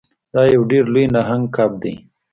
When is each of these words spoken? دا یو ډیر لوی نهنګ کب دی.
دا 0.33 0.41
یو 0.53 0.61
ډیر 0.71 0.83
لوی 0.93 1.05
نهنګ 1.15 1.45
کب 1.55 1.71
دی. 1.81 1.95